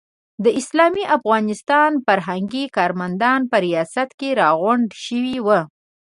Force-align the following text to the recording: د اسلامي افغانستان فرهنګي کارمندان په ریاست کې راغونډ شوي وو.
د 0.43 0.45
اسلامي 0.59 1.03
افغانستان 1.17 1.91
فرهنګي 2.05 2.65
کارمندان 2.77 3.41
په 3.51 3.57
ریاست 3.67 4.09
کې 4.19 4.29
راغونډ 4.41 4.87
شوي 5.05 5.37
وو. 5.45 5.59